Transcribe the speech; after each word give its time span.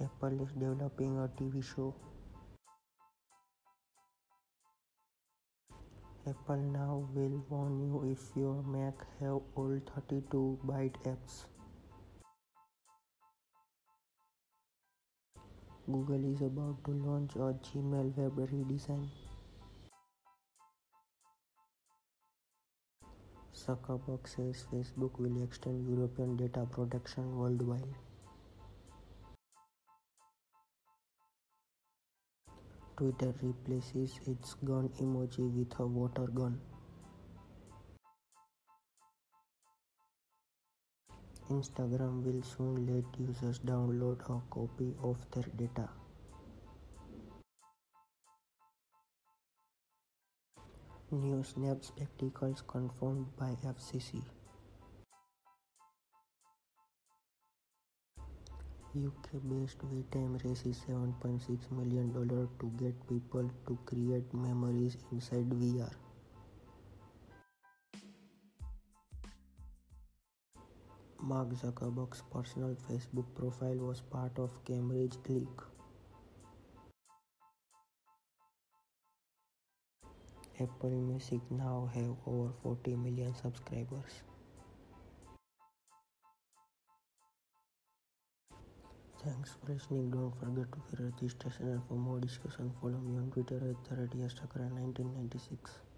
Apple 0.00 0.40
is 0.42 0.52
developing 0.52 1.18
a 1.18 1.28
TV 1.40 1.62
show. 1.62 1.94
Apple 6.26 6.56
now 6.56 7.08
will 7.14 7.44
warn 7.50 7.80
you 7.80 8.12
if 8.12 8.36
your 8.36 8.62
Mac 8.62 8.94
have 9.20 9.40
old 9.56 9.82
32-bit 9.94 10.96
apps. 11.04 11.44
Google 15.86 16.32
is 16.32 16.40
about 16.40 16.84
to 16.84 16.92
launch 16.92 17.34
a 17.34 17.52
Gmail 17.66 18.16
web 18.16 18.36
redesign. 18.52 19.08
Zuckerberg 23.54 24.26
says 24.26 24.64
Facebook 24.72 25.18
will 25.18 25.42
extend 25.42 25.88
European 25.88 26.36
data 26.36 26.66
protection 26.70 27.36
worldwide. 27.36 27.94
Twitter 33.02 33.34
replaces 33.42 34.20
its 34.28 34.54
gun 34.64 34.88
emoji 35.00 35.44
with 35.52 35.76
a 35.80 35.84
water 35.84 36.28
gun. 36.28 36.60
Instagram 41.50 42.22
will 42.22 42.40
soon 42.44 42.86
let 42.86 43.18
users 43.18 43.58
download 43.58 44.20
a 44.30 44.40
copy 44.50 44.94
of 45.02 45.16
their 45.32 45.50
data. 45.56 45.88
New 51.10 51.42
Snap 51.42 51.82
spectacles 51.82 52.62
confirmed 52.68 53.26
by 53.36 53.56
FCC. 53.64 54.22
UK-based 58.94 59.78
VTime 59.88 60.36
raises 60.44 60.84
$7.6 60.86 61.72
million 61.72 62.12
to 62.12 62.66
get 62.78 63.08
people 63.08 63.50
to 63.66 63.78
create 63.86 64.34
memories 64.34 64.98
inside 65.10 65.48
VR. 65.48 65.90
Mark 71.22 71.48
Zuckerberg's 71.54 72.22
personal 72.30 72.76
Facebook 72.86 73.24
profile 73.34 73.76
was 73.76 74.02
part 74.02 74.38
of 74.38 74.50
Cambridge 74.66 75.16
leak. 75.26 75.48
Apple 80.60 80.90
Music 80.90 81.40
now 81.50 81.88
have 81.94 82.14
over 82.26 82.52
40 82.62 82.96
million 82.96 83.34
subscribers. 83.34 84.22
Thanks 89.24 89.52
for 89.52 89.72
listening. 89.72 90.10
Don't 90.10 90.34
forget 90.38 90.66
to 90.72 90.78
hit 90.90 91.12
registration 91.14 91.68
and 91.68 91.82
for 91.86 91.94
more 91.94 92.18
discussion 92.18 92.72
follow 92.80 92.98
me 92.98 93.16
on 93.16 93.30
Twitter 93.30 93.56
at 93.56 93.84
the 93.88 93.94
1996 93.96 95.91